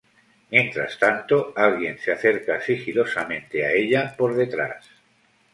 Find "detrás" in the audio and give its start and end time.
4.33-4.83